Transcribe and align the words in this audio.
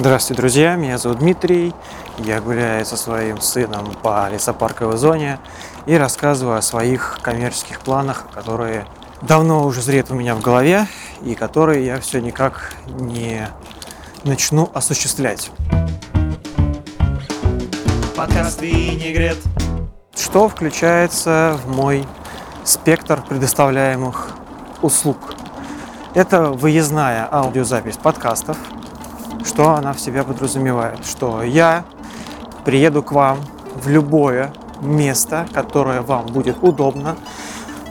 Здравствуйте, 0.00 0.40
друзья! 0.40 0.76
Меня 0.76 0.96
зовут 0.96 1.18
Дмитрий. 1.18 1.74
Я 2.18 2.40
гуляю 2.40 2.86
со 2.86 2.96
своим 2.96 3.40
сыном 3.40 3.92
по 4.00 4.28
лесопарковой 4.30 4.96
зоне 4.96 5.40
и 5.86 5.96
рассказываю 5.96 6.58
о 6.58 6.62
своих 6.62 7.18
коммерческих 7.20 7.80
планах, 7.80 8.26
которые 8.32 8.86
давно 9.22 9.66
уже 9.66 9.82
зреют 9.82 10.12
у 10.12 10.14
меня 10.14 10.36
в 10.36 10.40
голове 10.40 10.86
и 11.24 11.34
которые 11.34 11.84
я 11.84 11.98
все 11.98 12.20
никак 12.20 12.74
не 12.86 13.48
начну 14.22 14.70
осуществлять. 14.72 15.50
Подкаст 18.16 18.62
Винегрет. 18.62 19.38
Что 20.16 20.48
включается 20.48 21.58
в 21.64 21.74
мой 21.74 22.06
спектр 22.62 23.20
предоставляемых 23.28 24.30
услуг? 24.80 25.34
Это 26.14 26.50
выездная 26.52 27.28
аудиозапись 27.28 27.96
подкастов– 27.96 28.56
что 29.48 29.74
она 29.74 29.94
в 29.94 30.00
себя 30.00 30.24
подразумевает? 30.24 31.04
Что 31.06 31.42
я 31.42 31.84
приеду 32.64 33.02
к 33.02 33.12
вам 33.12 33.38
в 33.74 33.88
любое 33.88 34.52
место, 34.82 35.48
которое 35.54 36.02
вам 36.02 36.26
будет 36.26 36.58
удобно, 36.62 37.16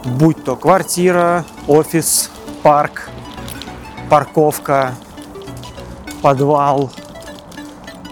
будь 0.06 0.44
то 0.44 0.56
квартира, 0.56 1.44
офис, 1.68 2.30
парк, 2.62 3.10
парковка, 4.10 4.94
подвал, 6.22 6.92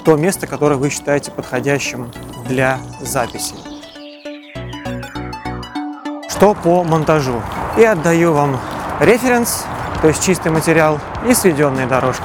то 0.03 0.15
место, 0.15 0.47
которое 0.47 0.75
вы 0.75 0.89
считаете 0.89 1.31
подходящим 1.31 2.11
для 2.47 2.79
записи. 2.99 3.53
Что 6.29 6.55
по 6.55 6.83
монтажу? 6.83 7.41
И 7.77 7.83
отдаю 7.83 8.33
вам 8.33 8.59
референс, 8.99 9.65
то 10.01 10.07
есть 10.07 10.23
чистый 10.23 10.51
материал 10.51 10.99
и 11.27 11.33
сведенные 11.33 11.85
дорожки. 11.85 12.23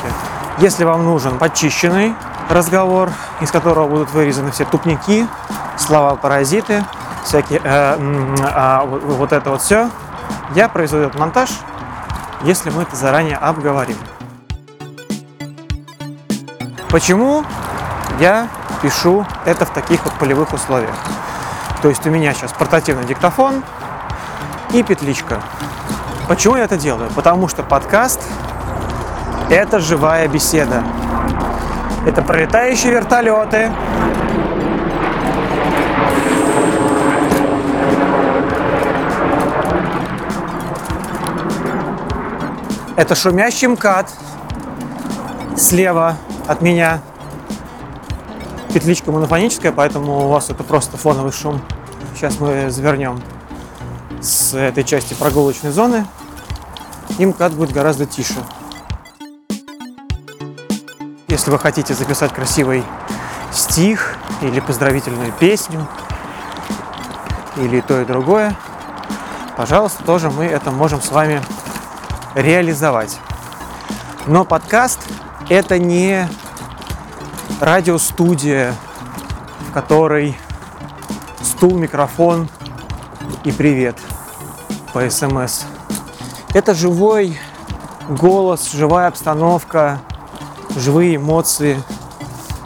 Если 0.61 0.85
вам 0.85 1.07
нужен 1.07 1.39
почищенный 1.39 2.15
разговор, 2.51 3.11
из 3.41 3.51
которого 3.51 3.89
будут 3.89 4.11
вырезаны 4.11 4.51
все 4.51 4.67
тупники, 4.67 5.27
слова-паразиты, 5.79 6.85
всякие, 7.25 7.63
э, 7.65 7.97
э, 8.39 8.85
вот 8.85 9.33
это 9.33 9.49
вот 9.49 9.63
все, 9.63 9.89
я 10.55 10.69
произведу 10.69 11.07
этот 11.07 11.19
монтаж, 11.19 11.49
если 12.43 12.69
мы 12.69 12.83
это 12.83 12.95
заранее 12.95 13.39
обговорим. 13.39 13.97
Почему 16.91 17.43
я 18.19 18.47
пишу 18.83 19.25
это 19.47 19.65
в 19.65 19.71
таких 19.71 20.05
вот 20.05 20.13
полевых 20.19 20.53
условиях? 20.53 20.95
То 21.81 21.89
есть 21.89 22.07
у 22.07 22.11
меня 22.11 22.35
сейчас 22.35 22.53
портативный 22.53 23.07
диктофон 23.07 23.63
и 24.75 24.83
петличка. 24.83 25.41
Почему 26.29 26.57
я 26.57 26.65
это 26.65 26.77
делаю? 26.77 27.11
Потому 27.15 27.49
что 27.49 27.63
подкаст 27.63 28.21
это 29.51 29.81
живая 29.81 30.29
беседа. 30.29 30.83
Это 32.07 32.23
пролетающие 32.23 32.93
вертолеты. 32.93 33.71
Это 42.97 43.15
шумящий 43.15 43.67
МКАД 43.67 44.11
слева 45.57 46.17
от 46.47 46.63
меня. 46.63 47.01
Петличка 48.73 49.11
монофоническая, 49.11 49.73
поэтому 49.73 50.27
у 50.27 50.29
вас 50.29 50.49
это 50.51 50.63
просто 50.63 50.97
фоновый 50.97 51.33
шум. 51.33 51.61
Сейчас 52.15 52.39
мы 52.39 52.71
завернем 52.71 53.21
с 54.21 54.55
этой 54.55 54.85
части 54.85 55.15
прогулочной 55.15 55.71
зоны. 55.71 56.07
И 57.19 57.27
МКАД 57.27 57.55
будет 57.55 57.73
гораздо 57.73 58.07
тише. 58.07 58.37
Если 61.41 61.53
вы 61.53 61.59
хотите 61.59 61.95
записать 61.95 62.35
красивый 62.35 62.85
стих 63.51 64.19
или 64.43 64.61
поздравительную 64.61 65.33
песню, 65.33 65.89
или 67.57 67.81
то 67.81 67.99
и 67.99 68.05
другое, 68.05 68.55
пожалуйста, 69.57 70.05
тоже 70.05 70.29
мы 70.29 70.45
это 70.45 70.71
можем 70.71 71.01
с 71.01 71.11
вами 71.11 71.41
реализовать. 72.35 73.19
Но 74.27 74.45
подкаст– 74.45 75.01
это 75.49 75.79
не 75.79 76.29
радиостудия, 77.59 78.75
в 79.67 79.73
которой 79.73 80.37
стул, 81.41 81.79
микрофон 81.79 82.51
и 83.45 83.51
привет 83.51 83.97
по 84.93 85.09
СМС. 85.09 85.63
Это 86.53 86.75
живой 86.75 87.41
голос, 88.11 88.71
живая 88.73 89.09
обстановка, 89.09 90.01
живые 90.77 91.17
эмоции. 91.17 91.83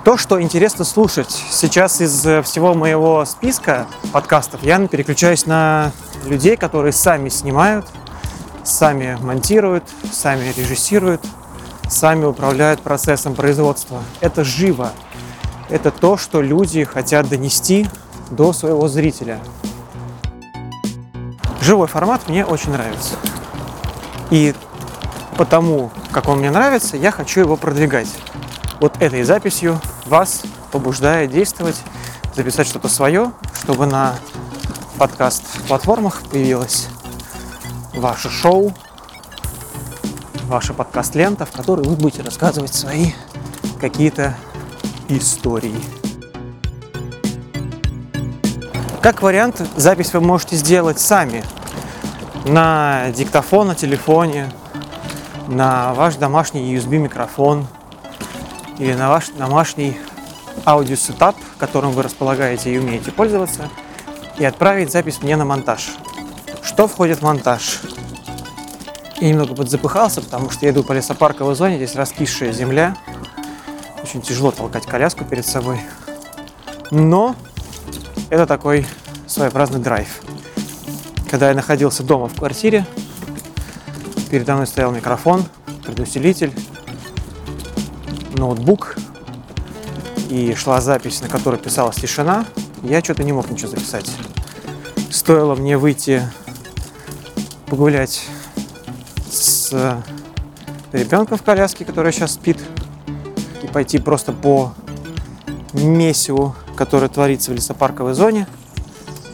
То, 0.05 0.17
что 0.17 0.41
интересно 0.41 0.85
слушать. 0.85 1.31
Сейчас 1.51 2.01
из 2.01 2.27
э, 2.27 2.43
всего 2.43 2.75
моего 2.75 3.25
списка 3.25 3.87
подкастов 4.13 4.63
я 4.63 4.79
переключаюсь 4.87 5.47
на 5.47 5.93
людей, 6.27 6.57
которые 6.57 6.93
сами 6.93 7.29
снимают, 7.31 7.87
сами 8.65 9.17
монтируют, 9.21 9.85
сами 10.13 10.53
режиссируют, 10.57 11.23
сами 11.89 12.25
управляют 12.25 12.81
процессом 12.81 13.35
производства. 13.35 14.03
Это 14.21 14.45
живо. 14.45 14.93
Это 15.71 15.91
то, 15.91 16.17
что 16.17 16.43
люди 16.43 16.85
хотят 16.85 17.29
донести 17.29 17.89
до 18.31 18.53
своего 18.53 18.89
зрителя. 18.89 19.41
Живой 21.61 21.89
формат 21.89 22.29
мне 22.29 22.45
очень 22.45 22.73
нравится. 22.73 23.15
И 24.31 24.55
потому, 25.37 25.91
как 26.15 26.29
он 26.29 26.39
мне 26.39 26.53
нравится, 26.53 26.97
я 26.97 27.11
хочу 27.11 27.41
его 27.41 27.57
продвигать. 27.57 28.07
Вот 28.81 29.03
этой 29.03 29.25
записью 29.25 29.81
вас 30.07 30.43
побуждая 30.71 31.27
действовать, 31.27 31.77
записать 32.37 32.69
что-то 32.69 32.89
свое, 32.89 33.33
чтобы 33.61 33.87
на 33.87 34.15
подкаст-платформах 34.97 36.23
появилось 36.31 36.87
ваше 37.95 38.31
шоу, 38.31 38.73
ваша 40.45 40.73
подкаст-лента, 40.73 41.47
в 41.47 41.51
которой 41.51 41.85
вы 41.85 41.97
будете 41.97 42.23
рассказывать 42.23 42.73
свои 42.73 43.11
какие-то 43.81 44.37
истории. 45.09 45.75
Как 49.03 49.21
вариант, 49.21 49.63
запись 49.75 50.13
вы 50.13 50.21
можете 50.21 50.55
сделать 50.55 51.01
сами 51.01 51.43
на 52.45 53.11
диктофон, 53.11 53.67
на 53.67 53.75
телефоне, 53.75 54.49
на 55.49 55.95
ваш 55.95 56.17
домашний 56.17 56.75
USB 56.75 56.99
микрофон 56.99 57.67
или 58.79 58.95
на 58.95 59.09
ваш 59.09 59.29
домашний 59.29 59.97
аудиосетап, 60.65 61.37
которым 61.59 61.93
вы 61.93 62.03
располагаете 62.03 62.75
и 62.75 62.79
умеете 62.79 63.13
пользоваться, 63.13 63.69
и 64.39 64.45
отправить 64.45 64.91
запись 64.91 65.23
мне 65.23 65.37
на 65.37 65.45
монтаж. 65.45 65.91
Что 66.63 66.89
входит 66.89 67.19
в 67.19 67.23
монтаж? 67.23 67.81
Я 69.21 69.29
немного 69.29 69.55
подзапыхался, 69.55 70.21
потому 70.21 70.51
что 70.51 70.67
я 70.67 70.73
иду 70.73 70.83
по 70.83 70.93
лесопарковой 70.93 71.55
зоне, 71.55 71.77
здесь 71.77 71.95
раскисшая 71.95 72.53
земля. 72.53 72.97
Очень 74.03 74.23
тяжело 74.23 74.51
толкать 74.51 74.87
коляску 74.87 75.25
перед 75.25 75.47
собой. 75.47 75.81
Но 76.91 77.37
это 78.31 78.47
такой 78.47 78.87
своеобразный 79.27 79.81
драйв. 79.81 80.21
Когда 81.31 81.49
я 81.49 81.55
находился 81.55 82.03
дома 82.03 82.29
в 82.29 82.35
квартире, 82.35 82.87
Передо 84.35 84.55
мной 84.55 84.67
стоял 84.67 84.91
микрофон, 84.91 85.45
предусилитель, 85.85 86.53
ноутбук 88.33 88.97
и 90.29 90.53
шла 90.55 90.81
запись, 90.81 91.21
на 91.21 91.29
которой 91.29 91.55
писалась 91.57 91.95
тишина. 91.95 92.45
Я 92.83 93.01
что-то 93.01 93.23
не 93.23 93.33
мог 93.33 93.49
ничего 93.49 93.69
записать. 93.69 94.11
Стоило 95.09 95.55
мне 95.55 95.79
выйти 95.79 96.21
погулять 97.67 98.27
с 99.31 100.03
ребенком 100.91 101.39
в 101.39 101.45
коляске, 101.45 101.85
который 101.85 102.11
сейчас 102.11 102.35
спит, 102.35 102.59
и 103.63 103.69
пойти 103.69 103.99
просто 103.99 104.33
по 104.33 104.75
месиву, 105.73 106.57
которое 106.75 107.09
творится 107.09 107.53
в 107.53 107.55
лесопарковой 107.55 108.15
зоне, 108.15 108.49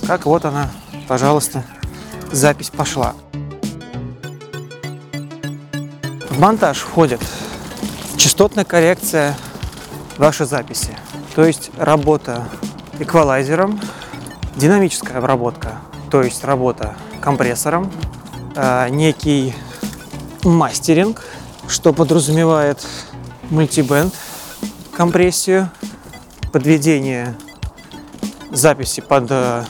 как 0.06 0.26
вот 0.26 0.44
она, 0.44 0.70
пожалуйста, 1.08 1.64
запись 2.32 2.68
пошла. 2.68 3.14
В 6.30 6.38
монтаж 6.38 6.78
входит 6.78 7.20
частотная 8.16 8.64
коррекция 8.64 9.36
вашей 10.16 10.46
записи, 10.46 10.96
то 11.34 11.44
есть 11.44 11.72
работа 11.76 12.48
эквалайзером, 13.00 13.80
динамическая 14.54 15.18
обработка, 15.18 15.80
то 16.08 16.22
есть 16.22 16.44
работа 16.44 16.94
компрессором, 17.20 17.90
э, 18.54 18.88
некий 18.90 19.54
мастеринг, 20.44 21.24
что 21.66 21.92
подразумевает 21.92 22.86
мультибенд, 23.50 24.14
компрессию, 24.96 25.68
подведение 26.52 27.34
записи 28.52 29.00
под 29.00 29.26
э, 29.30 29.64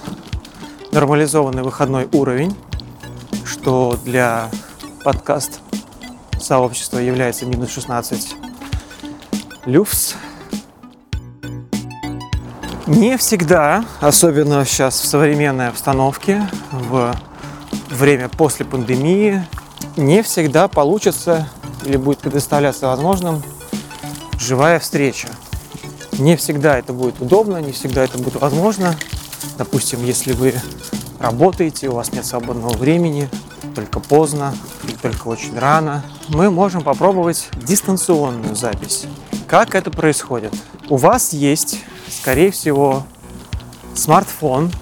нормализованный 0.93 1.63
выходной 1.63 2.07
уровень, 2.13 2.55
что 3.47 3.99
для 4.05 4.51
подкаст 5.05 5.61
сообщества 6.51 6.99
является 6.99 7.47
минус 7.47 7.71
16 7.71 8.35
люфс. 9.67 10.17
Не 12.89 13.17
всегда, 13.17 13.85
особенно 14.01 14.65
сейчас 14.65 15.01
в 15.01 15.07
современной 15.07 15.69
обстановке, 15.69 16.45
в 16.73 17.15
время 17.89 18.29
после 18.29 18.67
пандемии, 18.67 19.47
не 19.97 20.25
всегда 20.25 20.67
получится 20.67 21.49
или 21.85 21.97
будет 21.97 22.19
предоставляться 22.19 22.89
возможным 22.89 23.45
живая 24.37 24.81
встреча. 24.81 25.29
Не 26.19 26.35
всегда 26.35 26.81
это 26.81 26.93
будет 26.93 27.21
удобно, 27.21 27.59
не 27.59 27.71
всегда 27.71 28.03
это 28.03 28.19
будет 28.19 28.41
возможно. 28.41 28.97
Допустим, 29.57 30.05
если 30.05 30.33
вы 30.33 30.55
работаете, 31.21 31.89
у 31.89 31.95
вас 31.95 32.13
нет 32.13 32.25
свободного 32.25 32.77
времени, 32.77 33.29
только 33.75 34.01
поздно 34.01 34.55
или 34.85 34.95
только 34.95 35.29
очень 35.29 35.57
рано, 35.57 36.03
мы 36.29 36.51
можем 36.51 36.83
попробовать 36.83 37.49
дистанционную 37.63 38.57
запись. 38.57 39.07
Как 39.47 39.75
это 39.75 39.91
происходит? 39.91 40.53
У 40.89 40.97
вас 40.97 41.33
есть, 41.33 41.85
скорее 42.09 42.51
всего, 42.51 43.05
смартфон 43.95 44.73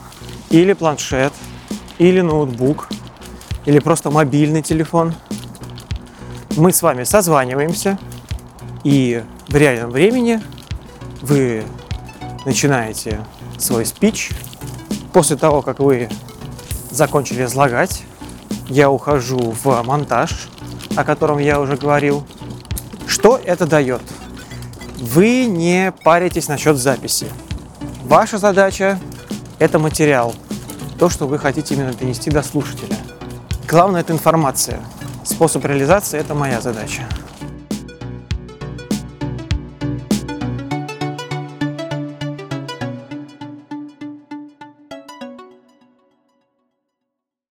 или 0.50 0.72
планшет, 0.72 1.32
или 1.98 2.20
ноутбук, 2.20 2.88
или 3.66 3.80
просто 3.80 4.10
мобильный 4.10 4.62
телефон. 4.62 5.14
Мы 6.56 6.72
с 6.72 6.82
вами 6.82 7.04
созваниваемся, 7.04 7.98
и 8.84 9.22
в 9.48 9.56
реальном 9.56 9.90
времени 9.90 10.40
вы 11.20 11.64
начинаете 12.46 13.20
свой 13.58 13.84
спич. 13.84 14.30
После 15.12 15.36
того, 15.36 15.62
как 15.62 15.80
вы 15.80 16.08
закончили 16.90 17.44
излагать, 17.44 18.02
я 18.68 18.90
ухожу 18.90 19.54
в 19.62 19.82
монтаж, 19.82 20.48
о 20.96 21.04
котором 21.04 21.38
я 21.38 21.60
уже 21.60 21.76
говорил. 21.76 22.26
Что 23.06 23.40
это 23.42 23.66
дает? 23.66 24.02
Вы 24.98 25.46
не 25.46 25.92
паритесь 26.04 26.48
насчет 26.48 26.76
записи. 26.76 27.26
Ваша 28.04 28.38
задача– 28.38 28.98
это 29.58 29.78
материал, 29.78 30.34
то, 30.98 31.08
что 31.08 31.26
вы 31.26 31.38
хотите 31.38 31.74
именно 31.74 31.92
донести 31.92 32.30
до 32.30 32.42
слушателя. 32.42 32.96
Главное– 33.68 34.00
это 34.02 34.12
информация. 34.12 34.80
Способ 35.24 35.64
реализации– 35.64 36.18
это 36.20 36.34
моя 36.34 36.60
задача. 36.60 37.02